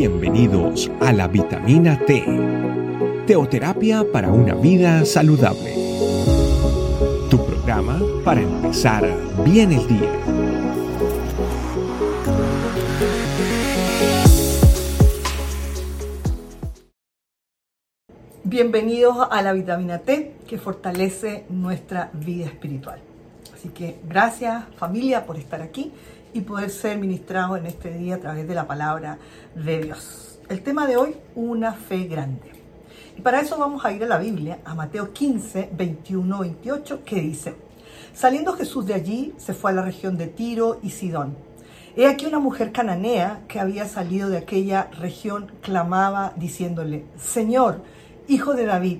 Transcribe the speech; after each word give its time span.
Bienvenidos 0.00 0.90
a 0.98 1.12
la 1.12 1.28
vitamina 1.28 1.98
T, 2.06 2.24
teoterapia 3.26 4.02
para 4.10 4.30
una 4.30 4.54
vida 4.54 5.04
saludable. 5.04 5.74
Tu 7.28 7.36
programa 7.44 8.00
para 8.24 8.40
empezar 8.40 9.06
bien 9.44 9.72
el 9.72 9.86
día. 9.86 10.10
Bienvenidos 18.44 19.28
a 19.30 19.42
la 19.42 19.52
vitamina 19.52 19.98
T 19.98 20.36
que 20.48 20.56
fortalece 20.56 21.44
nuestra 21.50 22.08
vida 22.14 22.46
espiritual. 22.46 23.00
Así 23.54 23.68
que 23.68 23.98
gracias 24.08 24.64
familia 24.78 25.26
por 25.26 25.36
estar 25.36 25.60
aquí 25.60 25.92
y 26.32 26.42
poder 26.42 26.70
ser 26.70 26.98
ministrado 26.98 27.56
en 27.56 27.66
este 27.66 27.90
día 27.90 28.16
a 28.16 28.20
través 28.20 28.46
de 28.46 28.54
la 28.54 28.66
palabra 28.66 29.18
de 29.54 29.82
Dios. 29.82 30.40
El 30.48 30.62
tema 30.62 30.86
de 30.86 30.96
hoy, 30.96 31.16
una 31.34 31.72
fe 31.72 32.04
grande. 32.04 32.50
Y 33.16 33.22
para 33.22 33.40
eso 33.40 33.58
vamos 33.58 33.84
a 33.84 33.92
ir 33.92 34.02
a 34.04 34.06
la 34.06 34.18
Biblia, 34.18 34.58
a 34.64 34.74
Mateo 34.74 35.12
15, 35.12 35.70
21, 35.72 36.38
28, 36.38 37.04
que 37.04 37.20
dice, 37.20 37.54
saliendo 38.14 38.54
Jesús 38.54 38.86
de 38.86 38.94
allí, 38.94 39.34
se 39.36 39.54
fue 39.54 39.70
a 39.70 39.74
la 39.74 39.82
región 39.82 40.16
de 40.16 40.26
Tiro 40.26 40.80
y 40.82 40.90
Sidón. 40.90 41.36
He 41.96 42.06
aquí 42.06 42.26
una 42.26 42.38
mujer 42.38 42.72
cananea 42.72 43.42
que 43.48 43.58
había 43.58 43.86
salido 43.86 44.28
de 44.28 44.38
aquella 44.38 44.88
región 44.98 45.52
clamaba 45.60 46.32
diciéndole, 46.36 47.04
Señor, 47.16 47.82
hijo 48.28 48.54
de 48.54 48.64
David, 48.64 48.98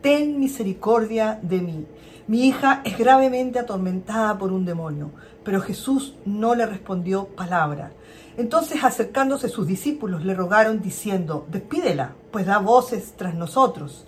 ten 0.00 0.38
misericordia 0.38 1.40
de 1.42 1.60
mí. 1.60 1.86
Mi 2.28 2.46
hija 2.46 2.82
es 2.84 2.96
gravemente 2.96 3.58
atormentada 3.58 4.38
por 4.38 4.52
un 4.52 4.64
demonio 4.64 5.10
pero 5.48 5.62
Jesús 5.62 6.14
no 6.26 6.54
le 6.54 6.66
respondió 6.66 7.28
palabra. 7.28 7.92
Entonces 8.36 8.84
acercándose 8.84 9.48
sus 9.48 9.66
discípulos 9.66 10.22
le 10.22 10.34
rogaron 10.34 10.82
diciendo, 10.82 11.46
despídela, 11.50 12.12
pues 12.30 12.44
da 12.44 12.58
voces 12.58 13.14
tras 13.16 13.34
nosotros. 13.34 14.06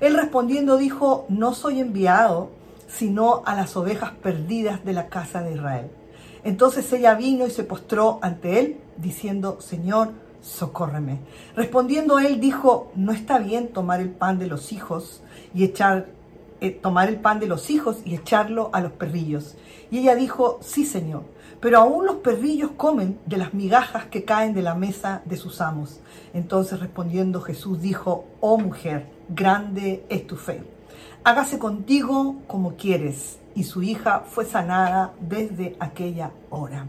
Él 0.00 0.14
respondiendo 0.14 0.78
dijo, 0.78 1.26
no 1.28 1.52
soy 1.52 1.80
enviado 1.80 2.48
sino 2.88 3.42
a 3.44 3.54
las 3.54 3.76
ovejas 3.76 4.12
perdidas 4.22 4.82
de 4.82 4.94
la 4.94 5.08
casa 5.08 5.42
de 5.42 5.52
Israel. 5.52 5.90
Entonces 6.44 6.90
ella 6.94 7.14
vino 7.14 7.46
y 7.46 7.50
se 7.50 7.64
postró 7.64 8.20
ante 8.22 8.58
él, 8.58 8.80
diciendo, 8.96 9.60
Señor, 9.60 10.12
socórreme. 10.40 11.18
Respondiendo 11.54 12.18
él 12.20 12.40
dijo, 12.40 12.90
no 12.96 13.12
está 13.12 13.38
bien 13.38 13.68
tomar 13.68 14.00
el 14.00 14.08
pan 14.08 14.38
de 14.38 14.46
los 14.46 14.72
hijos 14.72 15.22
y 15.54 15.64
echar 15.64 16.06
eh, 16.60 16.70
tomar 16.70 17.08
el 17.08 17.16
pan 17.16 17.40
de 17.40 17.46
los 17.46 17.70
hijos 17.70 17.98
y 18.04 18.14
echarlo 18.14 18.70
a 18.72 18.80
los 18.80 18.92
perrillos. 18.92 19.56
Y 19.90 19.98
ella 19.98 20.14
dijo, 20.14 20.58
sí, 20.62 20.84
Señor, 20.84 21.24
pero 21.60 21.78
aún 21.78 22.06
los 22.06 22.16
perrillos 22.16 22.70
comen 22.76 23.18
de 23.26 23.36
las 23.36 23.54
migajas 23.54 24.06
que 24.06 24.24
caen 24.24 24.54
de 24.54 24.62
la 24.62 24.74
mesa 24.74 25.22
de 25.24 25.36
sus 25.36 25.60
amos. 25.60 26.00
Entonces 26.32 26.80
respondiendo 26.80 27.40
Jesús 27.40 27.80
dijo, 27.80 28.24
oh 28.40 28.58
mujer, 28.58 29.06
grande 29.28 30.04
es 30.08 30.26
tu 30.26 30.36
fe. 30.36 30.62
Hágase 31.22 31.58
contigo 31.58 32.36
como 32.46 32.76
quieres. 32.76 33.38
Y 33.54 33.64
su 33.64 33.82
hija 33.82 34.20
fue 34.20 34.46
sanada 34.46 35.12
desde 35.20 35.76
aquella 35.80 36.30
hora. 36.50 36.86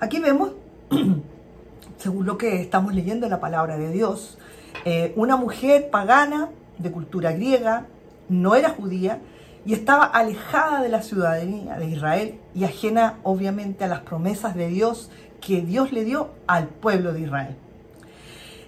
Aquí 0.00 0.18
vemos, 0.18 0.52
según 1.98 2.26
lo 2.26 2.36
que 2.36 2.60
estamos 2.60 2.94
leyendo 2.94 3.26
en 3.26 3.30
la 3.30 3.40
palabra 3.40 3.78
de 3.78 3.90
Dios, 3.90 4.38
eh, 4.84 5.12
una 5.16 5.36
mujer 5.36 5.88
pagana 5.90 6.50
de 6.78 6.92
cultura 6.92 7.32
griega, 7.32 7.86
no 8.28 8.54
era 8.54 8.70
judía 8.70 9.20
y 9.64 9.74
estaba 9.74 10.04
alejada 10.04 10.82
de 10.82 10.88
la 10.88 11.02
ciudadanía 11.02 11.78
de 11.78 11.86
Israel 11.86 12.40
y 12.54 12.64
ajena 12.64 13.18
obviamente 13.22 13.84
a 13.84 13.88
las 13.88 14.00
promesas 14.00 14.54
de 14.54 14.68
Dios 14.68 15.10
que 15.40 15.60
Dios 15.62 15.92
le 15.92 16.04
dio 16.04 16.30
al 16.46 16.68
pueblo 16.68 17.12
de 17.12 17.20
Israel. 17.20 17.56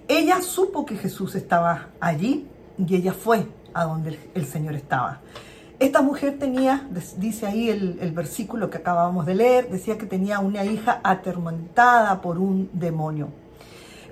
Ella 0.08 0.42
supo 0.42 0.84
que 0.84 0.96
Jesús 0.96 1.34
estaba 1.34 1.88
allí 2.00 2.46
y 2.78 2.96
ella 2.96 3.12
fue 3.12 3.46
a 3.72 3.84
donde 3.84 4.18
el 4.34 4.46
Señor 4.46 4.74
estaba. 4.74 5.20
Esta 5.78 6.02
mujer 6.02 6.38
tenía, 6.38 6.86
dice 7.16 7.46
ahí 7.46 7.70
el, 7.70 8.12
versículo 8.12 8.68
que 8.68 8.76
acabamos 8.76 9.24
de 9.24 9.34
leer, 9.34 9.70
decía 9.70 9.96
que 9.96 10.04
tenía 10.04 10.38
una 10.40 10.62
hija 10.62 11.00
atormentada 11.02 12.20
por 12.20 12.38
un 12.38 12.68
demonio. 12.74 13.28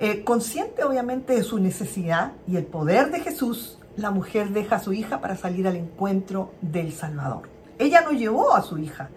Eh, 0.01 0.25
consciente 0.25 0.85
obviamente 0.85 1.35
de 1.35 1.43
su 1.43 1.59
necesidad 1.59 2.33
y 2.47 2.57
el 2.57 2.65
poder 2.65 3.11
de 3.11 3.21
Jesús, 3.21 3.78
la 3.99 4.13
mujer 4.13 4.51
deja 4.51 4.77
a 4.77 4.81
su 4.81 4.93
hija 4.93 5.21
para 5.21 5.37
salir 5.37 5.67
al 5.67 5.77
encuentro 5.77 6.53
del 6.61 6.93
Salvador. 6.93 7.49
Ella 7.79 8.01
no 8.01 8.13
llevó 8.13 8.55
a 8.55 8.63
su 8.63 8.79
hija 8.79 9.11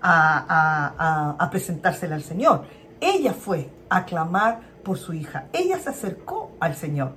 a, 0.00 1.48
presentársela 1.50 2.14
al 2.14 2.22
Señor. 2.22 2.64
Ella 3.00 3.32
fue 3.32 3.68
a 3.88 4.04
clamar 4.04 4.60
por 4.84 4.96
su 4.96 5.12
hija. 5.12 5.46
Ella 5.52 5.78
se 5.78 5.90
acercó 5.90 6.52
al 6.60 6.76
Señor. 6.76 7.16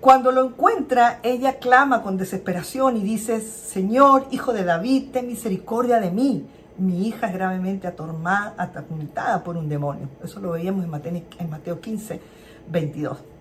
Cuando 0.00 0.32
lo 0.32 0.44
encuentra, 0.44 1.20
ella 1.22 1.58
clama 1.58 2.02
con 2.02 2.18
desesperación 2.18 2.98
y 2.98 3.02
dice, 3.02 3.40
Señor, 3.40 4.26
hijo 4.30 4.52
de 4.52 4.64
David, 4.64 5.12
ten 5.12 5.26
misericordia 5.26 5.98
de 5.98 6.10
mí. 6.10 6.46
Mi 6.76 7.08
hija 7.08 7.28
es 7.28 7.32
gravemente 7.32 7.86
atormentada 7.86 9.42
por 9.42 9.56
un 9.56 9.68
demonio. 9.70 10.08
Eso 10.22 10.40
lo 10.40 10.50
veíamos 10.50 10.84
en 10.84 10.90
Mateo, 10.90 11.22
en 11.38 11.50
Mateo 11.50 11.80
15, 11.80 12.20
22. 12.68 13.33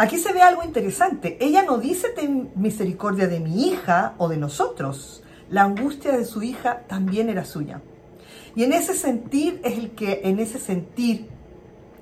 Aquí 0.00 0.16
se 0.16 0.32
ve 0.32 0.40
algo 0.40 0.62
interesante. 0.62 1.36
Ella 1.42 1.62
no 1.62 1.76
dice 1.76 2.08
ten 2.08 2.52
misericordia 2.54 3.28
de 3.28 3.38
mi 3.38 3.66
hija 3.66 4.14
o 4.16 4.30
de 4.30 4.38
nosotros. 4.38 5.22
La 5.50 5.64
angustia 5.64 6.16
de 6.16 6.24
su 6.24 6.42
hija 6.42 6.84
también 6.88 7.28
era 7.28 7.44
suya. 7.44 7.82
Y 8.56 8.64
en 8.64 8.72
ese 8.72 8.94
sentir 8.94 9.60
es 9.62 9.76
el 9.76 9.90
que, 9.90 10.22
en 10.24 10.38
ese 10.38 10.58
sentir, 10.58 11.28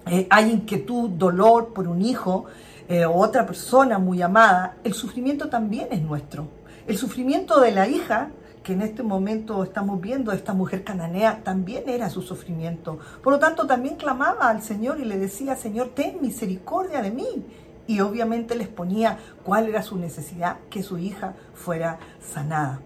eh, 0.07 0.29
hay 0.31 0.53
inquietud, 0.53 1.11
dolor 1.11 1.73
por 1.75 1.89
un 1.89 2.01
hijo 2.01 2.45
eh, 2.89 3.05
o 3.05 3.15
otra 3.15 3.45
persona 3.45 3.99
muy 3.99 4.23
amada, 4.23 4.77
el 4.85 4.95
sufrimiento 4.95 5.49
también 5.49 5.89
es 5.91 6.01
nuestro. 6.01 6.47
El 6.87 6.97
sufrimiento 6.97 7.59
de 7.59 7.73
la 7.73 7.89
hija 7.89 8.31
que 8.63 8.75
en 8.75 8.83
este 8.83 9.03
momento 9.03 9.65
estamos 9.65 10.01
viendo, 10.01 10.31
esta 10.31 10.53
mujer 10.53 10.85
cananea, 10.85 11.43
también 11.43 11.89
era 11.89 12.11
su 12.11 12.23
sufrimiento. 12.23 13.01
Por 13.25 13.33
lo 13.33 13.39
tanto, 13.41 13.67
también 13.67 13.97
clamaba 13.97 14.51
al 14.51 14.63
Señor 14.63 15.01
y 15.01 15.05
le 15.05 15.19
decía, 15.19 15.57
Señor, 15.57 15.89
ten 15.97 16.21
misericordia 16.21 17.03
de 17.03 17.11
mí 17.11 17.45
y 17.89 18.01
obviamente 18.01 18.55
les 18.55 18.69
ponía 18.69 19.19
cuál 19.43 19.67
era 19.67 19.83
su 19.83 19.97
necesidad, 19.97 20.59
que 20.71 20.85
su 20.85 20.99
hija 20.99 21.35
fuera 21.55 21.99
sanada. 22.21 22.81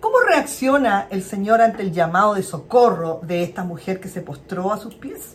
¿Cómo 0.00 0.20
reacciona 0.20 1.08
el 1.10 1.24
Señor 1.24 1.60
ante 1.60 1.82
el 1.82 1.92
llamado 1.92 2.34
de 2.34 2.44
socorro 2.44 3.20
de 3.24 3.42
esta 3.42 3.64
mujer 3.64 4.00
que 4.00 4.08
se 4.08 4.22
postró 4.22 4.72
a 4.72 4.78
sus 4.78 4.94
pies? 4.94 5.34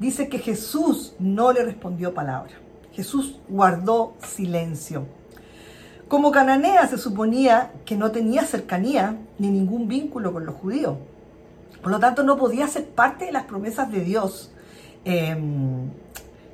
Dice 0.00 0.28
que 0.28 0.40
Jesús 0.40 1.14
no 1.20 1.52
le 1.52 1.64
respondió 1.64 2.12
palabra. 2.12 2.52
Jesús 2.92 3.38
guardó 3.48 4.14
silencio. 4.26 5.06
Como 6.08 6.32
cananea 6.32 6.88
se 6.88 6.98
suponía 6.98 7.70
que 7.84 7.96
no 7.96 8.10
tenía 8.10 8.42
cercanía 8.44 9.16
ni 9.38 9.50
ningún 9.50 9.86
vínculo 9.86 10.32
con 10.32 10.44
los 10.44 10.56
judíos. 10.56 10.96
Por 11.80 11.92
lo 11.92 12.00
tanto, 12.00 12.24
no 12.24 12.36
podía 12.36 12.66
ser 12.66 12.88
parte 12.88 13.26
de 13.26 13.32
las 13.32 13.44
promesas 13.44 13.90
de 13.90 14.00
Dios. 14.00 14.50
Em, 15.04 15.90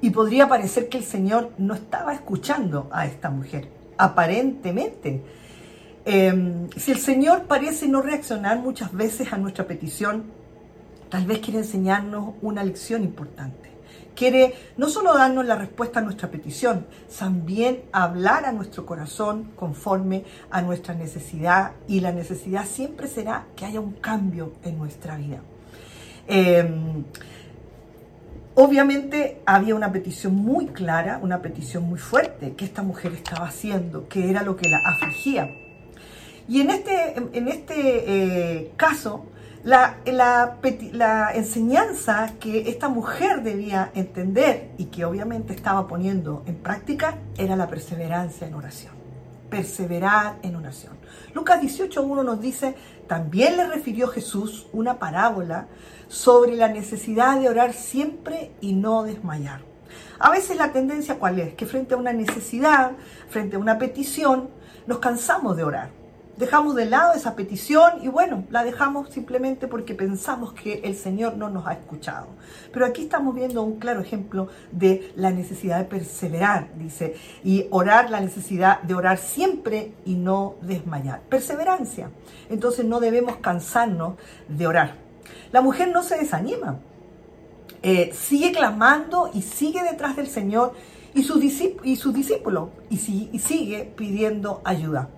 y 0.01 0.11
podría 0.11 0.49
parecer 0.49 0.89
que 0.89 0.99
el 0.99 1.05
Señor 1.05 1.53
no 1.59 1.75
estaba 1.75 2.15
escuchando 2.15 2.89
a 2.93 3.07
esta 3.07 3.31
mujer, 3.31 3.69
aparentemente. 3.97 5.23
Em, 6.05 6.71
si 6.77 6.93
el 6.93 6.99
Señor 6.99 7.45
parece 7.45 7.89
no 7.89 8.01
reaccionar 8.01 8.61
muchas 8.61 8.93
veces 8.93 9.33
a 9.33 9.39
nuestra 9.39 9.67
petición, 9.67 10.25
tal 11.11 11.27
vez 11.27 11.41
quiere 11.41 11.61
enseñarnos 11.61 12.35
una 12.43 12.63
lección 12.63 13.03
importante. 13.03 13.69
Quiere 14.15 14.55
no 14.77 14.89
solo 14.89 15.15
darnos 15.15 15.47
la 15.47 15.55
respuesta 15.55 16.01
a 16.01 16.03
nuestra 16.03 16.29
petición, 16.29 16.87
también 17.17 17.83
hablar 17.93 18.47
a 18.47 18.53
nuestro 18.53 18.85
corazón 18.85 19.53
conforme 19.55 20.25
a 20.51 20.61
nuestra 20.61 20.95
necesidad 20.95 21.73
y 21.87 22.01
la 22.01 22.11
necesidad 22.11 22.67
siempre 22.67 23.07
será 23.07 23.47
que 23.55 23.65
haya 23.65 23.81
un 23.81 23.93
cambio 23.93 24.55
en 24.65 24.77
nuestra 24.77 25.17
vida. 25.17 25.41
Em, 26.27 27.05
Obviamente 28.61 29.41
había 29.47 29.77
una 29.77 29.93
petición 29.93 30.35
muy 30.35 30.67
clara, 30.67 31.21
una 31.23 31.41
petición 31.41 31.85
muy 31.85 32.01
fuerte 32.01 32.55
que 32.57 32.65
esta 32.65 32.83
mujer 32.83 33.13
estaba 33.13 33.47
haciendo, 33.47 34.09
que 34.09 34.29
era 34.31 34.43
lo 34.43 34.57
que 34.57 34.69
la 34.69 34.79
afligía. 34.79 35.49
Y 36.49 36.63
en 36.63 36.71
este, 36.71 37.15
en 37.35 37.47
este 37.47 37.77
eh, 37.77 38.73
caso, 38.77 39.27
la, 39.63 39.99
la, 40.07 41.31
enseñanza 41.37 42.33
que 42.41 42.69
esta 42.69 42.89
mujer 42.89 43.45
debía 43.45 43.93
entender 43.95 44.71
y 44.77 44.87
que 44.87 45.05
obviamente 45.05 45.53
estaba 45.53 45.87
poniendo 45.87 46.43
en 46.49 46.57
práctica 46.57 47.17
era 47.37 47.55
la 47.55 47.69
perseverancia 47.69 48.49
en 48.49 48.55
oración. 48.55 48.98
Perseverar 49.51 50.39
en 50.43 50.57
oración. 50.57 50.97
Lucas 51.35 51.61
18.1 51.63 52.25
nos 52.25 52.41
dice, 52.41 52.75
también 53.07 53.57
le 53.57 53.67
refirió 53.67 54.09
Jesús 54.09 54.67
una 54.73 54.99
parábola 54.99 55.69
sobre 56.09 56.57
la 56.57 56.69
necesidad 56.69 57.41
de 57.41 57.49
orar 57.49 57.73
siempre 57.73 58.53
y 58.61 58.73
no 58.73 59.03
desmayar. 59.03 59.63
A 60.19 60.31
veces 60.31 60.57
la 60.57 60.73
tendencia 60.73 61.19
cuál 61.19 61.39
es? 61.39 61.55
Que 61.55 61.67
frente 61.67 61.95
a 61.95 61.97
una 61.97 62.13
necesidad, 62.13 62.93
frente 63.29 63.57
a 63.57 63.59
una 63.59 63.79
petición, 63.79 64.51
nos 64.87 64.99
cansamos 64.99 65.57
de 65.57 65.65
orar. 65.65 65.98
Dejamos 66.39 66.77
de 66.77 66.87
lado 66.87 67.15
esa 67.15 67.35
petición 67.35 68.03
y 68.03 68.09
bueno, 68.09 68.45
la 68.51 68.63
dejamos 68.63 69.11
simplemente 69.11 69.67
porque 69.67 69.95
pensamos 69.95 70.53
que 70.53 70.81
el 70.85 70.95
Señor 70.95 71.37
no 71.37 71.51
nos 71.51 71.67
ha 71.67 71.73
escuchado. 71.73 72.29
Pero 72.73 72.87
aquí 72.87 73.03
estamos 73.03 73.35
viendo 73.35 73.63
un 73.63 73.79
claro 73.79 74.01
ejemplo 74.01 74.49
de 74.71 75.13
la 75.17 75.31
necesidad 75.31 75.79
de 75.79 75.85
perseverar, 75.85 76.71
dice, 76.77 77.17
y 77.43 77.67
orar, 77.71 78.11
la 78.11 78.21
necesidad 78.21 78.81
de 78.83 78.95
orar 78.95 79.19
siempre 79.19 79.93
y 80.05 80.15
no 80.15 80.55
desmayar. 80.63 81.23
Perseverancia. 81.23 82.11
Entonces 82.49 82.85
no 82.85 83.01
debemos 83.01 83.37
cansarnos 83.37 84.15
de 84.49 84.67
orar. 84.67 84.95
La 85.51 85.61
mujer 85.61 85.91
no 85.91 86.03
se 86.03 86.19
desanima, 86.19 86.79
eh, 87.83 88.11
sigue 88.15 88.53
clamando 88.53 89.31
y 89.35 89.43
sigue 89.43 89.83
detrás 89.83 90.17
del 90.17 90.29
Señor 90.29 90.75
y 91.15 91.25
sus 91.25 91.41
discípulos 91.41 92.69
y, 92.91 93.31
y 93.33 93.39
sigue 93.39 93.93
pidiendo 93.97 94.61
ayuda. 94.65 95.09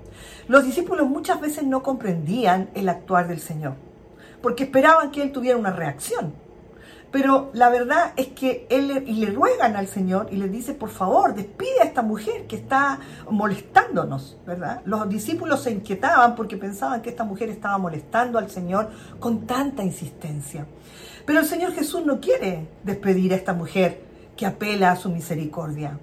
Los 0.49 0.64
discípulos 0.64 1.08
muchas 1.08 1.40
veces 1.40 1.64
no 1.64 1.82
comprendían 1.82 2.70
el 2.75 2.88
actuar 2.88 3.28
del 3.28 3.40
Señor, 3.40 3.75
porque 4.43 4.64
esperaban 4.64 5.11
que 5.11 5.22
Él 5.22 5.32
tuviera 5.32 5.58
una 5.58 5.70
reacción. 5.70 6.34
Pero 7.11 7.50
la 7.55 7.70
verdad 7.70 8.12
es 8.17 8.28
que 8.28 8.67
él 8.70 9.02
y 9.06 9.14
le 9.14 9.31
ruegan 9.32 9.75
al 9.75 9.88
Señor 9.88 10.28
y 10.31 10.37
le 10.37 10.49
dice, 10.49 10.75
por 10.75 10.90
favor, 10.90 11.34
despide 11.34 11.81
a 11.82 11.84
esta 11.84 12.02
mujer 12.02 12.46
que 12.46 12.55
está 12.55 13.00
molestándonos, 13.28 14.38
¿verdad? 14.46 14.81
Los 14.84 15.08
discípulos 15.08 15.64
se 15.64 15.72
inquietaban 15.72 16.37
porque 16.37 16.56
pensaban 16.56 17.02
que 17.02 17.11
esta 17.11 17.25
mujer 17.25 17.49
estaba 17.49 17.78
molestando 17.78 18.38
al 18.38 18.49
Señor 18.49 18.90
con 19.19 19.44
tanta 19.44 19.82
insistencia. 19.82 20.66
Pero 21.26 21.40
el 21.40 21.46
Señor 21.46 21.73
Jesús 21.73 22.06
no 22.06 22.20
quiere 22.20 22.69
despedir 22.84 23.32
a 23.32 23.37
esta 23.37 23.55
mujer 23.55 24.02
que 24.37 24.46
apela 24.46 24.93
a 24.93 24.96
su 24.96 25.11
misericordia. 25.11 25.99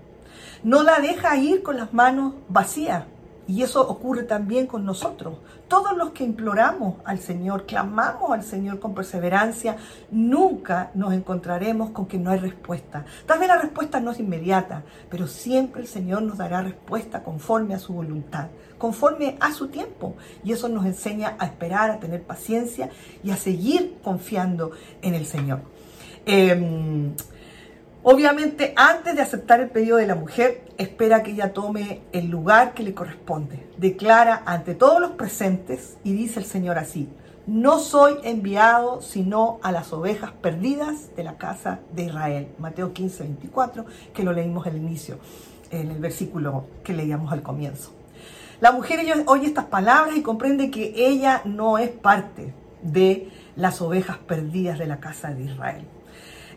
No 0.64 0.84
la 0.84 1.00
deja 1.00 1.38
ir 1.38 1.64
con 1.64 1.78
las 1.78 1.94
manos 1.94 2.34
vacías, 2.50 3.06
y 3.48 3.64
eso 3.64 3.88
ocurre 3.88 4.24
también 4.24 4.68
con 4.68 4.86
nosotros. 4.86 5.38
Todos 5.68 5.96
los 5.96 6.12
que 6.12 6.24
imploramos 6.24 6.96
al 7.06 7.20
Señor, 7.20 7.66
clamamos 7.66 8.32
al 8.32 8.44
Señor 8.44 8.80
con 8.80 8.94
perseverancia, 8.94 9.78
nunca 10.12 10.92
nos 10.94 11.14
encontraremos 11.14 11.92
con 11.92 12.06
que 12.06 12.18
no 12.18 12.32
hay 12.32 12.40
respuesta. 12.40 13.06
Tal 13.26 13.40
vez 13.40 13.48
la 13.48 13.58
respuesta 13.58 14.00
no 14.00 14.12
es 14.12 14.20
inmediata, 14.20 14.84
pero 15.10 15.28
siempre 15.28 15.82
el 15.82 15.88
Señor 15.88 16.24
nos 16.24 16.38
dará 16.38 16.62
respuesta 16.62 17.24
conforme 17.24 17.74
a 17.74 17.80
su 17.80 17.94
voluntad, 17.94 18.48
conforme 18.78 19.38
a 19.40 19.54
su 19.54 19.70
tiempo. 19.70 20.16
Y 20.44 20.52
eso 20.52 20.68
nos 20.68 20.86
enseña 20.86 21.36
a 21.40 21.46
esperar, 21.46 21.90
a 21.90 22.00
tener 22.00 22.24
paciencia 22.24 22.90
y 23.24 23.32
a 23.32 23.38
seguir 23.38 23.98
confiando 24.04 24.72
en 25.02 25.14
el 25.14 25.26
Señor. 25.26 25.62
Em, 26.26 27.14
Obviamente, 28.10 28.72
antes 28.78 29.18
de 29.18 29.22
aceptar 29.22 29.60
el 29.60 29.70
pedido 29.70 29.98
de 29.98 30.08
la 30.08 30.16
mujer, 30.16 30.64
espera 30.78 31.24
que 31.24 31.32
ella 31.32 31.52
tome 31.52 32.04
el 32.14 32.30
lugar 32.30 32.74
que 32.74 32.82
le 32.82 32.94
corresponde. 32.94 33.68
Declara 33.78 34.44
ante 34.46 34.76
todos 34.76 35.02
los 35.02 35.12
presentes 35.12 35.98
y 36.06 36.14
dice 36.14 36.40
el 36.40 36.46
Señor 36.46 36.78
así, 36.78 37.10
no 37.48 37.80
soy 37.80 38.16
enviado 38.24 39.02
sino 39.02 39.60
a 39.62 39.74
las 39.74 39.92
ovejas 39.92 40.32
perdidas 40.32 41.14
de 41.18 41.26
la 41.26 41.36
casa 41.36 41.82
de 41.92 42.06
Israel. 42.06 42.48
Mateo 42.60 42.94
15, 42.94 43.24
24, 43.24 43.86
que 44.14 44.24
lo 44.24 44.32
leímos 44.32 44.66
al 44.66 44.78
inicio, 44.78 45.20
en 45.70 45.92
el 45.92 46.00
versículo 46.00 46.64
que 46.86 46.94
leíamos 46.94 47.34
al 47.34 47.44
comienzo. 47.44 47.92
La 48.62 48.72
mujer 48.72 49.02
oye 49.26 49.48
estas 49.48 49.66
palabras 49.66 50.16
y 50.16 50.22
comprende 50.22 50.72
que 50.72 50.94
ella 50.96 51.42
no 51.44 51.78
es 51.78 51.90
parte 51.90 52.54
de 52.82 53.30
las 53.58 53.82
ovejas 53.82 54.18
perdidas 54.18 54.80
de 54.80 54.88
la 54.88 55.02
casa 55.02 55.32
de 55.32 55.44
Israel. 55.44 55.86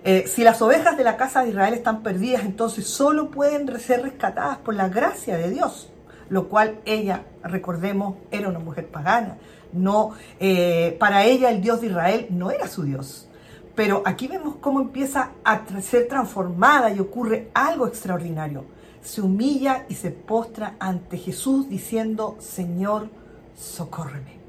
Eh, 0.02 0.24
si 0.26 0.42
las 0.42 0.62
ovejas 0.62 0.96
de 0.96 1.04
la 1.04 1.16
casa 1.16 1.42
de 1.42 1.50
Israel 1.50 1.74
están 1.74 2.02
perdidas, 2.02 2.44
entonces 2.44 2.86
solo 2.86 3.30
pueden 3.30 3.78
ser 3.78 4.02
rescatadas 4.02 4.58
por 4.58 4.74
la 4.74 4.88
gracia 4.88 5.36
de 5.36 5.50
Dios, 5.50 5.90
lo 6.30 6.48
cual 6.48 6.80
ella, 6.86 7.24
recordemos, 7.42 8.16
era 8.30 8.48
una 8.48 8.60
mujer 8.60 8.88
pagana. 8.88 9.36
No, 9.72 10.12
eh, 10.38 10.96
para 10.98 11.24
ella 11.24 11.50
el 11.50 11.60
Dios 11.60 11.82
de 11.82 11.88
Israel 11.88 12.26
no 12.30 12.50
era 12.50 12.66
su 12.66 12.82
Dios. 12.84 13.28
Pero 13.74 14.02
aquí 14.04 14.26
vemos 14.26 14.56
cómo 14.60 14.80
empieza 14.80 15.32
a 15.44 15.62
ser 15.80 16.08
transformada 16.08 16.90
y 16.90 16.98
ocurre 16.98 17.50
algo 17.54 17.86
extraordinario. 17.86 18.64
Se 19.02 19.20
humilla 19.20 19.86
y 19.88 19.94
se 19.94 20.10
postra 20.10 20.76
ante 20.78 21.18
Jesús 21.18 21.68
diciendo, 21.68 22.36
Señor, 22.40 23.08
socórreme. 23.56 24.40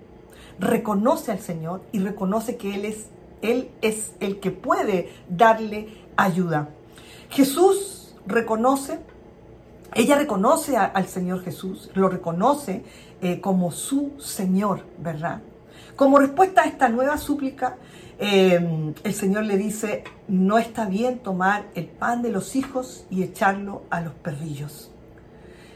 Reconoce 0.59 1.31
al 1.31 1.39
Señor 1.39 1.81
y 1.91 1.99
reconoce 1.99 2.57
que 2.57 2.75
Él 2.75 2.85
es 2.85 3.07
él 3.41 3.69
es 3.81 4.13
el 4.19 4.39
que 4.39 4.51
puede 4.51 5.11
darle 5.29 5.89
ayuda. 6.15 6.69
Jesús 7.29 8.15
reconoce, 8.25 8.99
ella 9.93 10.17
reconoce 10.17 10.77
al 10.77 11.07
Señor 11.07 11.43
Jesús, 11.43 11.89
lo 11.93 12.09
reconoce 12.09 12.83
eh, 13.21 13.41
como 13.41 13.71
su 13.71 14.13
Señor, 14.19 14.85
¿verdad? 14.99 15.41
Como 15.95 16.19
respuesta 16.19 16.63
a 16.63 16.65
esta 16.65 16.89
nueva 16.89 17.17
súplica, 17.17 17.77
em, 18.17 18.93
el 19.03 19.13
Señor 19.13 19.43
le 19.45 19.57
dice, 19.57 20.03
no 20.27 20.57
está 20.57 20.85
bien 20.85 21.19
tomar 21.19 21.65
el 21.75 21.85
pan 21.87 22.21
de 22.21 22.29
los 22.29 22.55
hijos 22.55 23.05
y 23.09 23.23
echarlo 23.23 23.83
a 23.89 24.01
los 24.01 24.13
perrillos. 24.13 24.91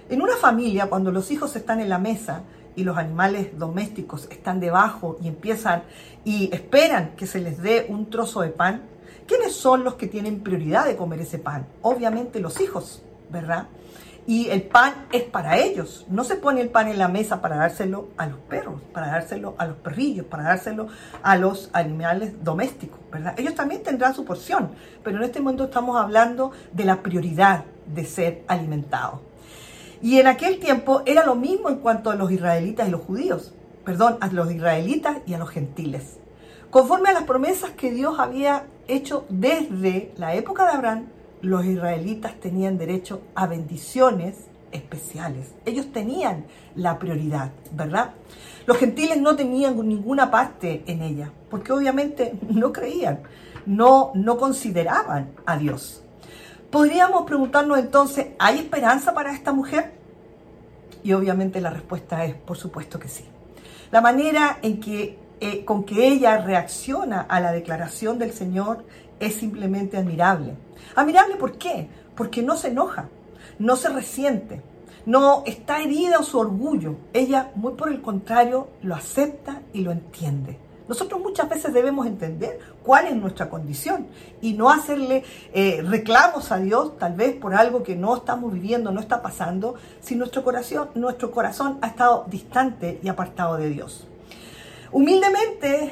En 0.10 0.22
una 0.22 0.36
familia, 0.38 0.88
cuando 0.88 1.12
los 1.12 1.32
hijos 1.32 1.56
están 1.56 1.80
en 1.80 1.90
la 1.90 1.98
mesa, 2.00 2.44
y 2.76 2.84
los 2.84 2.98
animales 2.98 3.58
domésticos 3.58 4.28
están 4.32 4.60
debajo 4.60 5.18
y 5.22 5.28
empiezan 5.28 5.84
y 6.24 6.54
esperan 6.54 7.16
que 7.16 7.28
se 7.28 7.40
les 7.40 7.62
dé 7.62 7.86
un 7.90 8.10
trozo 8.10 8.42
de 8.42 8.50
pan, 8.50 8.84
¿quiénes 9.28 9.56
son 9.56 9.84
los 9.84 9.96
que 9.96 10.08
tienen 10.08 10.42
prioridad 10.42 10.86
de 10.86 10.96
comer 10.96 11.22
ese 11.22 11.40
pan? 11.40 11.68
Obviamente 11.82 12.40
los 12.40 12.60
hijos, 12.62 13.04
¿verdad? 13.30 13.68
Y 14.28 14.50
el 14.50 14.64
pan 14.64 15.06
es 15.12 15.22
para 15.22 15.60
ellos. 15.60 16.06
No 16.10 16.24
se 16.24 16.36
pone 16.36 16.60
el 16.60 16.70
pan 16.70 16.88
en 16.88 16.98
la 16.98 17.08
mesa 17.08 17.42
para 17.42 17.58
dárselo 17.58 18.08
a 18.18 18.26
los 18.26 18.40
perros, 18.40 18.82
para 18.92 19.08
dárselo 19.08 19.54
a 19.60 19.68
los 19.68 19.78
perrillos, 19.78 20.26
para 20.26 20.44
dárselo 20.44 20.88
a 21.22 21.36
los 21.36 21.70
animales 21.74 22.44
domésticos, 22.44 23.00
¿verdad? 23.12 23.36
Ellos 23.38 23.54
también 23.54 23.84
tendrán 23.84 24.16
su 24.16 24.26
porción, 24.26 24.72
pero 25.04 25.18
en 25.18 25.24
este 25.24 25.42
momento 25.42 25.66
estamos 25.66 25.96
hablando 25.96 26.52
de 26.72 26.86
la 26.86 27.04
prioridad 27.04 27.66
de 27.86 28.04
ser 28.04 28.44
alimentados. 28.48 29.20
Y 30.06 30.20
en 30.20 30.28
aquel 30.28 30.60
tiempo 30.60 31.02
era 31.08 31.26
lo 31.26 31.34
mismo 31.34 31.68
en 31.68 31.78
cuanto 31.78 32.12
a 32.12 32.16
los 32.16 32.32
israelitas 32.32 32.88
y 32.88 32.92
los 32.92 33.02
judíos, 33.02 33.56
perdón, 33.84 34.20
a 34.22 34.28
los 34.28 34.52
israelitas 34.52 35.18
y 35.26 35.34
a 35.34 35.40
los 35.40 35.50
gentiles. 35.50 36.20
Conforme 36.70 37.10
a 37.10 37.14
las 37.14 37.24
promesas 37.24 37.72
que 37.72 37.90
Dios 37.90 38.20
había 38.20 38.68
hecho 38.88 39.26
desde 39.30 40.14
la 40.18 40.36
época 40.36 40.66
de 40.66 40.74
Abraham, 40.74 41.06
los 41.42 41.66
israelitas 41.66 42.40
tenían 42.40 42.78
derecho 42.78 43.24
a 43.34 43.48
bendiciones 43.48 44.46
especiales. 44.72 45.56
Ellos 45.66 45.92
tenían 45.92 46.46
la 46.76 47.00
prioridad, 47.00 47.50
¿verdad? 47.72 48.12
Los 48.68 48.78
gentiles 48.78 49.20
no 49.20 49.36
tenían 49.36 49.76
ninguna 49.88 50.30
parte 50.30 50.84
en 50.86 51.02
ella, 51.02 51.32
porque 51.50 51.74
obviamente 51.74 52.38
no 52.48 52.72
creían, 52.72 53.22
no, 53.66 54.12
no 54.14 54.38
consideraban 54.38 55.32
a 55.48 55.58
Dios. 55.58 56.04
Podríamos 56.70 57.24
preguntarnos 57.24 57.80
entonces, 57.80 58.28
¿hay 58.38 58.60
esperanza 58.60 59.16
para 59.16 59.34
esta 59.34 59.54
mujer? 59.54 59.95
Y 61.06 61.14
obviamente 61.14 61.62
la 61.62 61.70
respuesta 61.70 62.26
es, 62.26 62.34
por 62.34 62.58
supuesto 62.58 62.98
que 62.98 63.08
sí. 63.08 63.26
La 63.92 64.02
manera 64.02 64.58
en 64.64 64.80
que, 64.80 65.20
eh, 65.40 65.64
con 65.64 65.84
que 65.84 66.08
ella 66.08 66.40
reacciona 66.40 67.22
a 67.22 67.40
la 67.40 67.52
declaración 67.52 68.18
del 68.18 68.34
Señor 68.34 68.84
es 69.20 69.36
simplemente 69.36 69.98
admirable. 69.98 70.56
Admirable 70.96 71.36
¿por 71.36 71.60
qué? 71.60 71.88
Porque 72.16 72.42
no 72.42 72.58
se 72.58 72.70
enoja, 72.70 73.10
no 73.60 73.76
se 73.76 73.90
resiente, 73.90 74.64
no 75.06 75.44
está 75.46 75.80
herida 75.80 76.24
su 76.24 76.40
orgullo. 76.40 76.96
Ella, 77.14 77.52
muy 77.54 77.74
por 77.74 77.90
el 77.92 78.02
contrario, 78.02 78.70
lo 78.82 78.96
acepta 78.96 79.62
y 79.74 79.82
lo 79.82 79.92
entiende. 79.92 80.58
Nosotros 80.88 81.20
muchas 81.20 81.50
veces 81.50 81.74
debemos 81.74 82.06
entender 82.06 82.60
cuál 82.84 83.08
es 83.08 83.16
nuestra 83.16 83.50
condición 83.50 84.08
y 84.42 84.54
no 84.54 84.70
hacerle 84.70 85.24
eh, 85.54 85.84
reclamos 85.84 86.52
a 86.52 86.58
Dios 86.58 86.98
tal 87.00 87.14
vez 87.14 87.36
por 87.36 87.56
algo 87.56 87.82
que 87.82 87.96
no 87.96 88.16
estamos 88.16 88.54
viviendo, 88.54 88.92
no 88.92 89.00
está 89.00 89.22
pasando, 89.22 89.76
si 90.00 90.16
nuestro 90.16 90.44
corazón, 90.44 90.90
nuestro 90.94 91.32
corazón 91.32 91.80
ha 91.82 91.88
estado 91.88 92.26
distante 92.28 93.00
y 93.02 93.08
apartado 93.08 93.58
de 93.58 93.70
Dios. 93.70 94.08
Humildemente, 94.92 95.92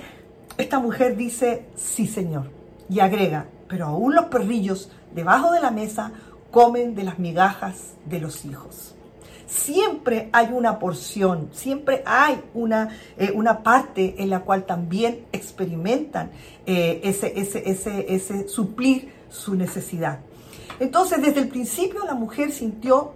esta 0.57 0.79
mujer 0.79 1.17
dice, 1.17 1.65
sí 1.75 2.05
Señor, 2.05 2.51
y 2.87 2.99
agrega, 2.99 3.47
pero 3.67 3.87
aún 3.87 4.13
los 4.13 4.25
perrillos 4.25 4.91
debajo 5.13 5.51
de 5.51 5.61
la 5.61 5.71
mesa 5.71 6.11
comen 6.51 6.93
de 6.93 7.03
las 7.03 7.17
migajas 7.17 7.95
de 8.05 8.19
los 8.19 8.45
hijos 8.45 8.93
siempre 9.47 10.29
hay 10.31 10.49
una 10.51 10.79
porción, 10.79 11.49
siempre 11.51 12.03
hay 12.05 12.41
una, 12.53 12.89
eh, 13.17 13.31
una 13.33 13.63
parte 13.63 14.15
en 14.17 14.29
la 14.29 14.41
cual 14.41 14.65
también 14.65 15.25
experimentan 15.31 16.31
eh, 16.65 17.01
ese, 17.03 17.33
ese, 17.39 18.13
ese, 18.13 18.47
suplir 18.47 19.11
su 19.29 19.55
necesidad. 19.55 20.19
Entonces, 20.79 21.21
desde 21.21 21.41
el 21.41 21.49
principio 21.49 22.05
la 22.05 22.15
mujer 22.15 22.51
sintió 22.51 23.13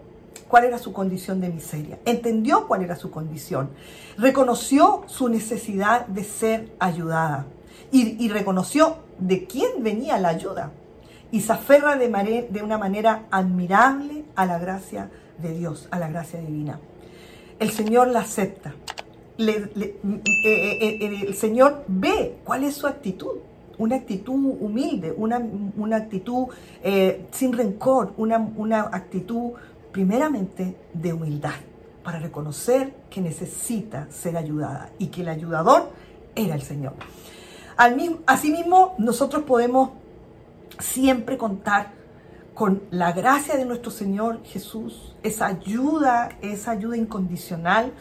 cuál 0.48 0.66
era 0.66 0.78
su 0.78 0.94
condición 0.94 1.42
de 1.42 1.50
miseria, 1.50 2.00
entendió 2.06 2.68
cuál 2.68 2.84
era 2.84 2.96
su 2.96 3.12
condición, 3.12 3.70
reconoció 4.18 5.04
su 5.08 5.30
necesidad 5.30 6.08
de 6.08 6.24
ser 6.24 6.72
ayudada 6.80 7.46
y, 7.92 8.24
y 8.24 8.30
reconoció 8.30 8.98
de 9.20 9.46
quién 9.46 9.84
venía 9.84 10.18
la 10.20 10.30
ayuda 10.30 10.72
y 11.32 11.42
se 11.42 11.52
aferra 11.52 11.98
de, 11.98 12.48
de 12.50 12.64
una 12.64 12.78
manera 12.78 13.26
admirable 13.32 14.24
a 14.36 14.46
la 14.46 14.60
gracia 14.60 15.04
de 15.04 15.27
Dios, 15.42 15.88
a 15.92 16.00
la 16.00 16.10
gracia 16.10 16.40
divina. 16.40 16.80
El 17.60 17.72
Señor 17.72 18.08
la 18.10 18.20
acepta, 18.20 18.76
el 19.38 21.36
Señor 21.36 21.84
ve 21.88 22.38
cuál 22.44 22.64
es 22.64 22.76
su 22.76 22.88
actitud 22.88 23.38
una 23.78 23.98
actitud 23.98 24.34
humilde, 24.34 25.14
una, 25.16 25.38
actitud 25.96 26.48
eh, 26.84 27.28
sin 27.32 27.54
rencor, 27.54 28.14
una, 28.18 28.38
una 28.56 28.82
actitud 28.92 29.52
primeramente 29.92 30.76
de 30.94 31.14
humildad, 31.14 31.54
para 32.04 32.20
reconocer 32.20 32.94
que 33.10 33.22
necesita 33.22 34.08
ser 34.10 34.38
ayudada 34.38 34.90
y 34.98 35.08
que 35.08 35.22
el 35.22 35.30
ayudador 35.30 35.92
era 36.36 36.56
el 36.56 36.62
Señor. 36.62 36.94
Asimismo, 38.26 38.96
nosotros 38.98 39.44
podemos 39.44 39.92
siempre 40.80 41.38
contar 41.38 41.92
con 42.58 42.82
la 42.90 43.12
gracia 43.12 43.56
de 43.56 43.66
nuestro 43.66 43.92
Señor 43.92 44.44
Jesús, 44.44 45.14
esa 45.22 45.46
ayuda, 45.46 46.40
esa 46.42 46.72
ayuda 46.72 46.98
incondicional 46.98 47.94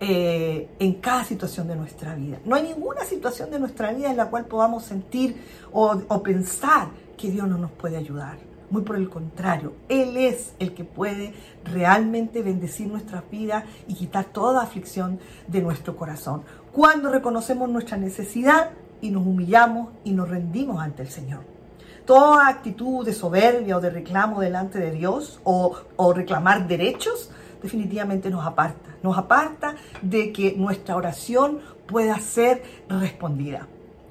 eh, 0.00 0.68
en 0.78 0.92
cada 0.96 1.24
situación 1.24 1.66
de 1.66 1.76
nuestra 1.76 2.14
vida. 2.14 2.38
No 2.44 2.54
hay 2.54 2.64
ninguna 2.64 3.06
situación 3.06 3.50
de 3.50 3.58
nuestra 3.58 3.90
vida 3.94 4.10
en 4.10 4.18
la 4.18 4.28
cual 4.28 4.44
podamos 4.44 4.84
sentir 4.84 5.42
o, 5.72 5.98
o 6.08 6.22
pensar 6.22 6.88
que 7.16 7.30
Dios 7.30 7.48
no 7.48 7.56
nos 7.56 7.70
puede 7.70 7.96
ayudar. 7.96 8.36
Muy 8.68 8.82
por 8.82 8.96
el 8.96 9.08
contrario, 9.08 9.72
Él 9.88 10.18
es 10.18 10.52
el 10.58 10.74
que 10.74 10.84
puede 10.84 11.32
realmente 11.64 12.42
bendecir 12.42 12.88
nuestras 12.88 13.22
vidas 13.30 13.64
y 13.88 13.94
quitar 13.94 14.26
toda 14.26 14.62
aflicción 14.62 15.20
de 15.46 15.62
nuestro 15.62 15.96
corazón. 15.96 16.42
Cuando 16.70 17.08
reconocemos 17.08 17.66
nuestra 17.70 17.96
necesidad 17.96 18.72
y 19.00 19.10
nos 19.10 19.26
humillamos 19.26 19.88
y 20.04 20.12
nos 20.12 20.28
rendimos 20.28 20.82
ante 20.82 21.00
el 21.00 21.08
Señor. 21.08 21.61
Toda 22.06 22.48
actitud 22.48 23.04
de 23.04 23.12
soberbia 23.12 23.76
o 23.76 23.80
de 23.80 23.90
reclamo 23.90 24.40
delante 24.40 24.78
de 24.78 24.90
Dios 24.90 25.40
o, 25.44 25.76
reclamar 26.12 26.66
derechos 26.66 27.30
definitivamente 27.62 28.28
nos 28.28 28.44
aparta. 28.44 28.90
Nos 29.02 29.16
aparta 29.16 29.76
de 30.00 30.32
que 30.32 30.54
nuestra 30.56 30.96
oración 30.96 31.60
pueda 31.86 32.18
ser 32.18 32.62
respondida. 32.88 33.68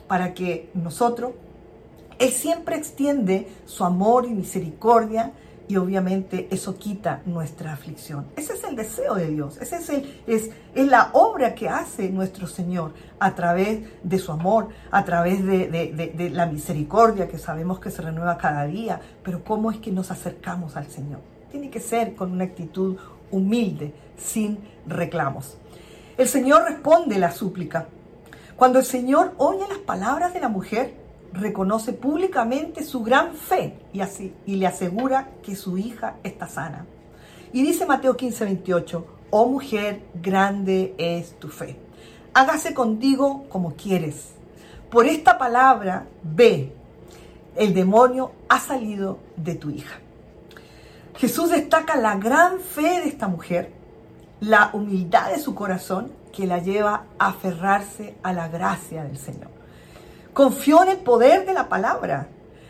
Para 0.08 0.34
que 0.34 0.70
nosotros, 0.74 1.32
Él 2.18 2.32
siempre 2.32 2.78
extiende 2.78 3.50
su 3.66 3.84
amor 3.84 4.26
y 4.26 4.30
misericordia 4.30 5.34
y 5.72 5.78
obviamente 5.78 6.50
eso 6.52 6.78
quita 6.78 7.22
nuestra 7.26 7.72
aflicción. 7.72 8.26
Ese 8.36 8.54
es 8.56 8.64
el 8.66 8.76
deseo 8.76 9.16
de 9.16 9.30
Dios, 9.30 9.58
ese 9.62 9.78
es, 9.78 9.90
el, 9.90 10.22
es, 10.28 10.50
es 10.76 10.86
la 10.86 11.12
obra 11.14 11.56
que 11.56 11.70
hace 11.70 12.10
nuestro 12.10 12.46
Señor 12.46 12.92
a 13.22 13.34
través 13.36 13.80
de 14.04 14.20
su 14.20 14.34
amor, 14.34 14.68
a 14.92 15.06
través 15.06 15.46
de, 15.46 15.70
de, 15.70 16.14
de 16.14 16.30
la 16.30 16.46
misericordia 16.46 17.30
que 17.30 17.38
sabemos 17.38 17.80
que 17.80 17.90
se 17.90 18.02
renueva 18.02 18.38
cada 18.38 18.66
día, 18.66 19.00
pero 19.24 19.46
cómo 19.46 19.72
es 19.72 19.78
que 19.78 19.94
nos 19.94 20.12
acercamos 20.12 20.76
al 20.76 20.88
Señor. 20.88 21.22
Tiene 21.50 21.70
que 21.70 21.80
ser 21.80 22.16
con 22.16 22.34
una 22.34 22.44
actitud 22.44 22.98
humilde, 23.32 23.94
sin 24.18 24.60
reclamos. 24.86 25.58
El 26.18 26.28
Señor 26.28 26.66
responde 26.66 27.18
la 27.18 27.32
súplica. 27.32 27.88
Cuando 28.58 28.80
el 28.80 28.86
Señor 28.86 29.36
oye 29.38 29.64
las 29.70 29.78
palabras 29.78 30.34
de 30.34 30.42
la 30.42 30.50
mujer, 30.50 31.01
reconoce 31.34 31.94
públicamente 31.94 32.84
su 32.84 33.04
gran 33.04 33.34
fe 33.34 33.78
y, 33.94 34.02
y 34.46 34.56
le 34.56 34.68
asegura 34.68 35.30
que 35.44 35.56
su 35.56 35.78
hija 35.78 36.16
está 36.24 36.48
sana. 36.48 36.86
Y 37.54 37.64
dice 37.64 37.86
Mateo 37.86 38.16
15, 38.16 38.46
28, 38.46 39.06
oh 39.30 39.48
mujer, 39.48 40.02
grande 40.22 40.94
es 40.98 41.38
tu 41.40 41.50
fe. 41.50 41.78
Hágase 42.34 42.74
contigo 42.74 43.46
como 43.50 43.76
quieres. 43.76 44.30
Por 44.90 45.06
esta 45.06 45.38
palabra, 45.38 46.06
ve, 46.24 46.74
el 47.56 47.74
demonio 47.74 48.32
ha 48.50 48.60
salido 48.60 49.20
de 49.36 49.56
tu 49.56 49.70
hija. 49.70 50.00
Jesús 51.18 51.50
destaca 51.50 51.96
la 51.96 52.16
gran 52.16 52.60
fe 52.60 53.02
de 53.02 53.08
esta 53.08 53.28
mujer, 53.28 53.72
la 54.40 54.72
humildad 54.74 55.32
de 55.32 55.40
su 55.40 55.54
corazón 55.54 56.12
que 56.32 56.48
la 56.48 56.60
lleva 56.60 57.04
a 57.20 57.28
aferrarse 57.28 58.16
a 58.24 58.34
la 58.34 58.48
gracia 58.48 59.04
del 59.04 59.18
Señor. 59.18 59.61
Confió 60.34 60.84
en 60.84 60.90
el 60.90 60.98
poder 60.98 61.46
de 61.46 61.54
la 61.54 61.70
palabra. 61.70 62.28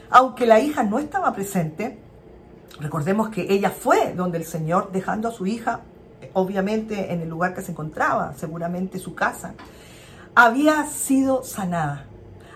Aunque 0.10 0.46
la 0.46 0.60
hija 0.60 0.84
no 0.84 1.00
estaba 1.00 1.34
presente, 1.34 2.00
recordemos 2.80 3.30
que 3.30 3.48
ella 3.54 3.70
fue 3.70 4.14
donde 4.14 4.38
el 4.38 4.46
Señor, 4.46 4.92
dejando 4.92 5.30
a 5.30 5.32
su 5.32 5.46
hija, 5.46 5.82
obviamente 6.34 7.14
en 7.14 7.22
el 7.22 7.30
lugar 7.30 7.54
que 7.54 7.62
se 7.62 7.72
encontraba, 7.72 8.34
seguramente 8.36 9.00
su 9.00 9.16
casa, 9.16 9.54
había 10.36 10.86
sido 10.86 11.44
sanada. 11.44 12.06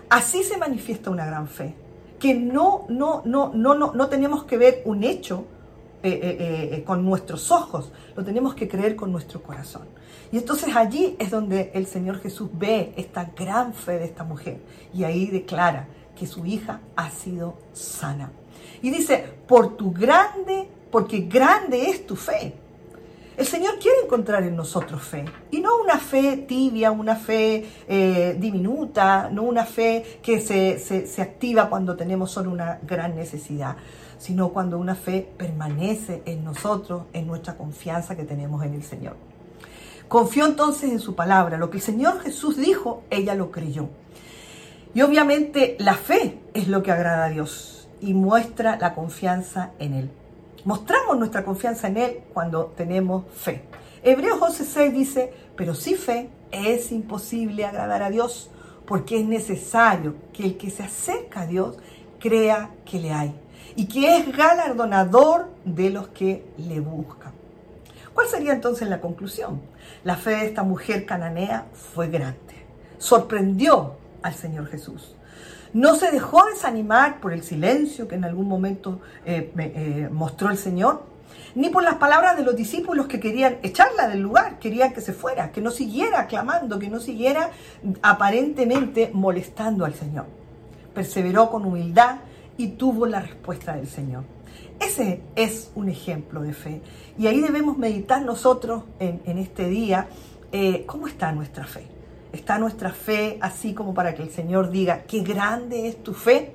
Así 0.08 0.44
se 0.44 0.56
manifiesta 0.56 1.10
una 1.10 1.26
gran 1.26 1.48
fe, 1.48 1.74
que 2.18 2.34
no, 2.34 2.86
no, 2.88 3.22
no, 3.24 3.52
no, 3.54 3.74
no, 3.74 3.92
no 3.92 4.08
tenemos 4.08 4.44
que 4.44 4.56
ver 4.56 4.82
un 4.84 5.04
hecho 5.04 5.44
eh, 6.02 6.20
eh, 6.22 6.68
eh, 6.72 6.84
con 6.84 7.04
nuestros 7.04 7.50
ojos, 7.50 7.90
lo 8.14 8.24
tenemos 8.24 8.54
que 8.54 8.68
creer 8.68 8.94
con 8.96 9.10
nuestro 9.10 9.42
corazón. 9.42 9.82
Y 10.32 10.38
entonces 10.38 10.74
allí 10.74 11.16
es 11.18 11.30
donde 11.30 11.70
el 11.74 11.86
Señor 11.86 12.20
Jesús 12.20 12.50
ve 12.52 12.92
esta 12.96 13.30
gran 13.36 13.74
fe 13.74 13.98
de 13.98 14.04
esta 14.04 14.24
mujer 14.24 14.60
y 14.92 15.04
ahí 15.04 15.26
declara 15.26 15.88
que 16.16 16.26
su 16.26 16.44
hija 16.46 16.80
ha 16.96 17.10
sido 17.10 17.54
sana. 17.72 18.32
Y 18.82 18.90
dice, 18.90 19.24
por 19.46 19.76
tu 19.76 19.92
grande, 19.92 20.68
porque 20.90 21.20
grande 21.20 21.90
es 21.90 22.06
tu 22.06 22.16
fe. 22.16 22.54
El 23.36 23.46
Señor 23.46 23.78
quiere 23.78 23.98
encontrar 24.02 24.44
en 24.44 24.56
nosotros 24.56 25.02
fe, 25.02 25.26
y 25.50 25.60
no 25.60 25.76
una 25.76 25.98
fe 25.98 26.38
tibia, 26.48 26.90
una 26.90 27.16
fe 27.16 27.66
diminuta, 28.38 29.28
no 29.30 29.42
una 29.42 29.66
fe 29.66 30.20
que 30.22 30.40
se, 30.40 30.78
se 30.78 31.22
activa 31.22 31.68
cuando 31.68 31.96
tenemos 31.96 32.30
solo 32.30 32.50
una 32.50 32.78
gran 32.82 33.14
necesidad 33.14 33.76
sino 34.18 34.48
cuando 34.50 34.78
una 34.78 34.94
fe 34.94 35.28
permanece 35.36 36.22
en 36.26 36.44
nosotros, 36.44 37.04
en 37.12 37.26
nuestra 37.26 37.56
confianza 37.56 38.16
que 38.16 38.24
tenemos 38.24 38.64
en 38.64 38.74
el 38.74 38.82
Señor. 38.82 39.16
Confió 40.08 40.46
entonces 40.46 40.90
en 40.90 41.00
su 41.00 41.14
palabra. 41.14 41.58
Lo 41.58 41.70
que 41.70 41.78
el 41.78 41.82
Señor 41.82 42.20
Jesús 42.20 42.56
dijo, 42.56 43.02
ella 43.10 43.34
lo 43.34 43.50
creyó. 43.50 43.88
Y 44.94 45.02
obviamente 45.02 45.76
la 45.78 45.94
fe 45.94 46.38
es 46.54 46.68
lo 46.68 46.82
que 46.82 46.92
agrada 46.92 47.26
a 47.26 47.28
Dios 47.28 47.88
y 48.00 48.14
muestra 48.14 48.76
la 48.76 48.94
confianza 48.94 49.72
en 49.78 49.94
Él. 49.94 50.10
Mostramos 50.64 51.18
nuestra 51.18 51.44
confianza 51.44 51.88
en 51.88 51.96
Él 51.96 52.20
cuando 52.32 52.72
tenemos 52.76 53.24
fe. 53.34 53.64
Hebreos 54.02 54.40
11.6 54.40 54.92
dice, 54.92 55.34
pero 55.56 55.74
si 55.74 55.94
fe 55.94 56.30
es 56.50 56.92
imposible 56.92 57.64
agradar 57.64 58.02
a 58.02 58.10
Dios, 58.10 58.50
porque 58.86 59.18
es 59.18 59.26
necesario 59.26 60.14
que 60.32 60.44
el 60.44 60.56
que 60.56 60.70
se 60.70 60.84
acerca 60.84 61.42
a 61.42 61.46
Dios 61.46 61.76
crea 62.18 62.70
que 62.84 63.00
le 63.00 63.12
hay 63.12 63.34
y 63.74 63.86
que 63.86 64.16
es 64.16 64.34
galardonador 64.34 65.48
de 65.64 65.90
los 65.90 66.08
que 66.08 66.44
le 66.56 66.80
buscan. 66.80 67.32
¿Cuál 68.14 68.28
sería 68.28 68.52
entonces 68.52 68.88
la 68.88 69.00
conclusión? 69.00 69.60
La 70.04 70.16
fe 70.16 70.30
de 70.30 70.46
esta 70.46 70.62
mujer 70.62 71.06
cananea 71.06 71.66
fue 71.72 72.08
grande. 72.08 72.38
Sorprendió 72.98 73.96
al 74.22 74.34
Señor 74.34 74.66
Jesús. 74.68 75.14
No 75.72 75.94
se 75.96 76.10
dejó 76.10 76.44
desanimar 76.46 77.20
por 77.20 77.32
el 77.32 77.42
silencio 77.42 78.08
que 78.08 78.14
en 78.14 78.24
algún 78.24 78.48
momento 78.48 79.00
eh, 79.24 79.52
eh, 79.58 80.08
mostró 80.10 80.50
el 80.50 80.56
Señor, 80.56 81.02
ni 81.54 81.70
por 81.70 81.82
las 81.82 81.96
palabras 81.96 82.36
de 82.36 82.44
los 82.44 82.54
discípulos 82.54 83.06
que 83.06 83.20
querían 83.20 83.58
echarla 83.62 84.08
del 84.08 84.20
lugar, 84.20 84.58
querían 84.58 84.92
que 84.92 85.00
se 85.00 85.12
fuera, 85.12 85.52
que 85.52 85.60
no 85.60 85.70
siguiera 85.70 86.26
clamando, 86.26 86.78
que 86.78 86.88
no 86.88 87.00
siguiera 87.00 87.50
aparentemente 88.02 89.10
molestando 89.12 89.84
al 89.84 89.94
Señor. 89.94 90.26
Perseveró 90.94 91.50
con 91.50 91.64
humildad 91.64 92.16
y 92.56 92.68
tuvo 92.68 93.06
la 93.06 93.20
respuesta 93.20 93.74
del 93.74 93.86
Señor. 93.86 94.35
Ese 94.80 95.20
es 95.34 95.70
un 95.74 95.88
ejemplo 95.88 96.42
de 96.42 96.52
fe. 96.52 96.80
Y 97.18 97.26
ahí 97.26 97.40
debemos 97.40 97.78
meditar 97.78 98.22
nosotros 98.22 98.84
en, 98.98 99.38
este 99.38 99.68
día 99.68 100.08
eh, 100.52 100.84
cómo 100.86 101.06
está 101.06 101.32
nuestra 101.32 101.64
fe. 101.66 101.86
¿Está 102.32 102.58
nuestra 102.58 102.90
fe 102.90 103.38
así 103.40 103.72
como 103.72 103.94
para 103.94 104.14
que 104.14 104.22
el 104.22 104.30
Señor 104.30 104.70
diga, 104.70 105.02
qué 105.04 105.20
grande 105.20 105.88
es 105.88 106.02
tu 106.02 106.12
fe? 106.12 106.52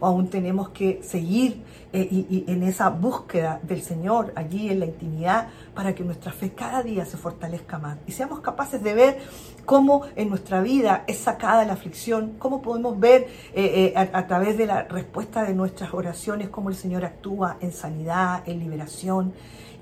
¿O 0.00 0.06
aún 0.06 0.28
tenemos 0.28 0.70
que 0.70 1.00
seguir 1.02 1.62
eh, 1.90 2.06
y, 2.10 2.44
en 2.46 2.62
esa 2.64 2.90
búsqueda 2.90 3.60
del 3.62 3.80
Señor, 3.80 4.32
allí 4.36 4.68
en 4.68 4.80
la 4.80 4.86
intimidad, 4.86 5.48
para 5.74 5.94
que 5.94 6.04
nuestra 6.04 6.32
fe 6.32 6.52
cada 6.52 6.82
día 6.82 7.06
se 7.06 7.16
fortalezca 7.16 7.78
más 7.78 7.96
y 8.06 8.12
seamos 8.12 8.40
capaces 8.40 8.82
de 8.82 8.92
ver 8.92 9.18
cómo 9.64 10.02
en 10.14 10.28
nuestra 10.28 10.60
vida 10.60 11.04
es 11.06 11.16
sacada 11.18 11.64
la 11.64 11.72
aflicción, 11.72 12.34
cómo 12.38 12.60
podemos 12.60 13.00
ver 13.00 13.28
eh, 13.54 13.94
eh, 13.94 14.10
a, 14.12 14.26
través 14.26 14.58
de 14.58 14.66
la 14.66 14.82
respuesta 14.82 15.44
de 15.44 15.54
nuestras 15.54 15.94
oraciones 15.94 16.50
cómo 16.50 16.68
el 16.68 16.76
Señor 16.76 17.06
actúa 17.06 17.56
en 17.60 17.72
sanidad, 17.72 18.42
en 18.46 18.58
liberación 18.58 19.32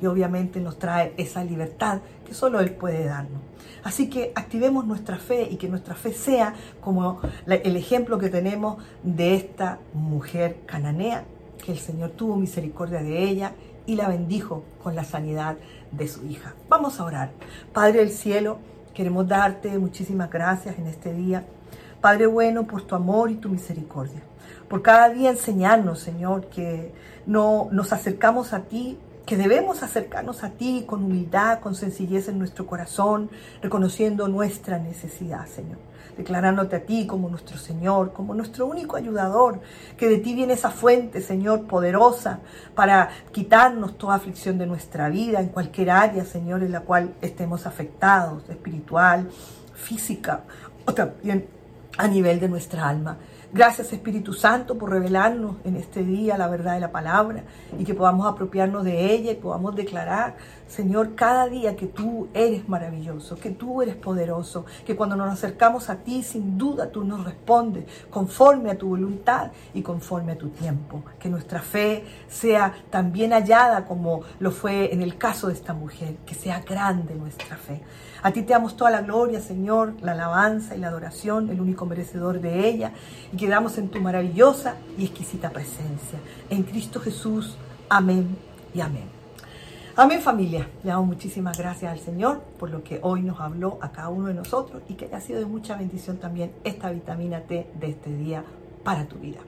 y 0.00 0.06
obviamente 0.06 0.60
nos 0.60 0.78
trae 0.78 1.14
esa 1.16 1.42
libertad 1.44 2.00
que 2.26 2.34
solo 2.34 2.60
Él 2.60 2.72
puede 2.72 3.04
darnos. 3.04 3.40
Así 3.82 4.10
que 4.10 4.32
activemos 4.34 4.84
nuestra 4.84 5.16
fe 5.16 5.48
y 5.50 5.56
que 5.56 5.68
nuestra 5.68 5.94
fe 5.94 6.12
sea 6.12 6.54
como 6.80 7.20
el 7.46 7.76
ejemplo 7.76 8.18
que 8.18 8.28
tenemos 8.28 8.82
de 9.02 9.36
esta 9.36 9.78
mujer 9.94 10.58
cananea 10.66 11.24
que 11.64 11.72
el 11.72 11.78
Señor 11.78 12.10
tuvo 12.10 12.36
misericordia 12.36 13.02
de 13.02 13.24
ella 13.24 13.52
y 13.86 13.96
la 13.96 14.08
bendijo 14.08 14.64
con 14.82 14.94
la 14.94 15.04
sanidad 15.04 15.56
de 15.90 16.08
su 16.08 16.24
hija. 16.26 16.54
Vamos 16.68 17.00
a 17.00 17.04
orar. 17.04 17.30
Padre 17.72 18.00
del 18.00 18.10
cielo, 18.10 18.58
queremos 18.94 19.26
darte 19.28 19.78
muchísimas 19.78 20.30
gracias 20.30 20.78
en 20.78 20.86
este 20.86 21.12
día. 21.12 21.44
Padre 22.00 22.26
bueno, 22.26 22.66
por 22.66 22.82
tu 22.82 22.94
amor 22.94 23.30
y 23.30 23.36
tu 23.36 23.48
misericordia. 23.48 24.22
Por 24.68 24.82
cada 24.82 25.08
día 25.08 25.30
enseñarnos, 25.30 26.00
Señor, 26.00 26.46
que 26.46 26.92
no 27.26 27.68
nos 27.70 27.92
acercamos 27.92 28.52
a 28.52 28.60
ti 28.60 28.98
que 29.26 29.36
debemos 29.36 29.82
acercarnos 29.82 30.44
a 30.44 30.50
ti 30.50 30.84
con 30.86 31.04
humildad, 31.04 31.58
con 31.60 31.74
sencillez 31.74 32.28
en 32.28 32.38
nuestro 32.38 32.66
corazón, 32.66 33.28
reconociendo 33.60 34.28
nuestra 34.28 34.78
necesidad, 34.78 35.46
Señor 35.46 35.78
declarándote 36.16 36.76
a 36.76 36.80
ti 36.80 37.06
como 37.06 37.28
nuestro 37.28 37.58
Señor, 37.58 38.12
como 38.12 38.34
nuestro 38.34 38.66
único 38.66 38.96
ayudador, 38.96 39.60
que 39.96 40.08
de 40.08 40.18
ti 40.18 40.34
viene 40.34 40.54
esa 40.54 40.70
fuente, 40.70 41.20
Señor, 41.20 41.66
poderosa 41.66 42.40
para 42.74 43.10
quitarnos 43.32 43.98
toda 43.98 44.14
aflicción 44.14 44.58
de 44.58 44.66
nuestra 44.66 45.08
vida 45.08 45.40
en 45.40 45.48
cualquier 45.48 45.90
área, 45.90 46.24
Señor, 46.24 46.62
en 46.62 46.72
la 46.72 46.80
cual 46.80 47.14
estemos 47.20 47.66
afectados, 47.66 48.48
espiritual, 48.48 49.28
física 49.74 50.44
o 50.86 50.94
también 50.94 51.46
a 51.98 52.08
nivel 52.08 52.40
de 52.40 52.48
nuestra 52.48 52.88
alma. 52.88 53.18
Gracias 53.52 53.92
Espíritu 53.92 54.32
Santo 54.32 54.76
por 54.76 54.90
revelarnos 54.90 55.56
en 55.64 55.76
este 55.76 56.02
día 56.02 56.36
la 56.36 56.48
verdad 56.48 56.74
de 56.74 56.80
la 56.80 56.90
palabra 56.90 57.44
y 57.78 57.84
que 57.84 57.94
podamos 57.94 58.26
apropiarnos 58.26 58.84
de 58.84 59.12
ella 59.12 59.30
y 59.30 59.36
podamos 59.36 59.76
declarar, 59.76 60.36
Señor, 60.68 61.14
cada 61.14 61.48
día 61.48 61.76
que 61.76 61.86
tú 61.86 62.28
eres 62.34 62.68
maravilloso, 62.68 63.36
que 63.36 63.50
tú 63.50 63.82
eres 63.82 63.94
poderoso, 63.94 64.66
que 64.84 64.96
cuando 64.96 65.14
nos 65.14 65.32
acercamos 65.32 65.88
a 65.88 65.96
ti, 65.96 66.22
sin 66.24 66.58
duda 66.58 66.90
tú 66.90 67.04
nos 67.04 67.24
respondes 67.24 67.84
conforme 68.10 68.70
a 68.70 68.78
tu 68.78 68.88
voluntad 68.88 69.52
y 69.74 69.82
conforme 69.82 70.32
a 70.32 70.38
tu 70.38 70.48
tiempo. 70.48 71.04
Que 71.20 71.28
nuestra 71.28 71.60
fe 71.60 72.04
sea 72.28 72.74
también 72.90 73.32
hallada 73.32 73.84
como 73.84 74.22
lo 74.40 74.50
fue 74.50 74.92
en 74.92 75.02
el 75.02 75.16
caso 75.16 75.46
de 75.46 75.54
esta 75.54 75.72
mujer, 75.72 76.16
que 76.26 76.34
sea 76.34 76.60
grande 76.60 77.14
nuestra 77.14 77.56
fe. 77.56 77.80
A 78.22 78.32
ti 78.32 78.42
te 78.42 78.52
damos 78.52 78.76
toda 78.76 78.90
la 78.90 79.02
gloria, 79.02 79.40
Señor, 79.40 79.94
la 80.02 80.12
alabanza 80.12 80.74
y 80.74 80.80
la 80.80 80.88
adoración, 80.88 81.48
el 81.48 81.60
único 81.60 81.86
merecedor 81.86 82.40
de 82.40 82.68
ella, 82.68 82.92
y 83.32 83.36
quedamos 83.36 83.78
en 83.78 83.88
tu 83.88 84.00
maravillosa 84.00 84.74
y 84.98 85.04
exquisita 85.04 85.50
presencia. 85.50 86.18
En 86.50 86.64
Cristo 86.64 86.98
Jesús. 86.98 87.56
Amén 87.88 88.36
y 88.74 88.80
amén. 88.80 89.15
Amén 89.98 90.20
familia, 90.20 90.68
le 90.84 90.90
damos 90.90 91.06
muchísimas 91.06 91.56
gracias 91.56 91.90
al 91.90 91.98
Señor 91.98 92.42
por 92.58 92.68
lo 92.68 92.84
que 92.84 92.98
hoy 93.00 93.22
nos 93.22 93.40
habló 93.40 93.78
a 93.80 93.92
cada 93.92 94.10
uno 94.10 94.26
de 94.26 94.34
nosotros 94.34 94.82
y 94.90 94.92
que 94.94 95.06
haya 95.06 95.22
sido 95.22 95.38
de 95.38 95.46
mucha 95.46 95.74
bendición 95.74 96.18
también 96.18 96.52
esta 96.64 96.90
vitamina 96.90 97.40
T 97.40 97.66
de 97.80 97.86
este 97.88 98.14
día 98.14 98.44
para 98.84 99.06
tu 99.06 99.16
vida. 99.16 99.38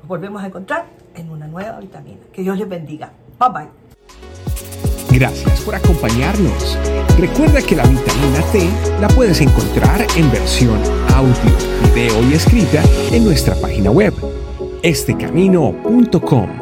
Nos 0.00 0.08
volvemos 0.08 0.42
a 0.42 0.48
encontrar 0.48 0.84
en 1.14 1.30
una 1.30 1.46
nueva 1.46 1.80
vitamina. 1.80 2.18
Que 2.34 2.42
Dios 2.42 2.58
les 2.58 2.68
bendiga. 2.68 3.12
Bye 3.40 3.48
bye. 3.50 5.18
Gracias 5.18 5.62
por 5.62 5.74
acompañarnos. 5.74 6.78
Recuerda 7.18 7.62
que 7.62 7.74
la 7.74 7.86
vitamina 7.86 8.42
T 8.52 8.68
la 9.00 9.08
puedes 9.08 9.40
encontrar 9.40 10.06
en 10.18 10.30
versión 10.30 10.78
audio, 11.14 11.56
video 11.94 12.22
y 12.28 12.34
escrita 12.34 12.82
en 13.10 13.24
nuestra 13.24 13.54
página 13.54 13.90
web, 13.90 14.12
estecamino.com. 14.82 16.61